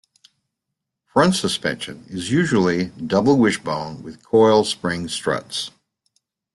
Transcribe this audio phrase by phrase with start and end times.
[1.13, 5.69] Front suspension is usually double wishbone with coil spring struts.